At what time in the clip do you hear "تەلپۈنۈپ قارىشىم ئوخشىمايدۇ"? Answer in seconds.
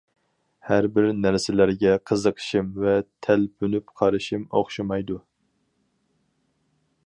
3.27-5.19